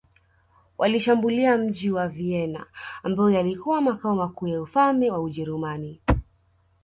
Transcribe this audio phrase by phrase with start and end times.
[0.77, 2.65] Walishambulia mji wa Vienna
[3.03, 6.01] ambayo yalikuwa makao makuu ya ufalme wa Ujerumani